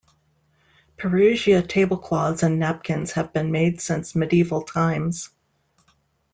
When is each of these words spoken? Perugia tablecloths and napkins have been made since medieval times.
Perugia 0.97 1.61
tablecloths 1.61 2.41
and 2.41 2.57
napkins 2.57 3.11
have 3.11 3.31
been 3.33 3.51
made 3.51 3.79
since 3.81 4.15
medieval 4.15 4.63
times. 4.63 5.29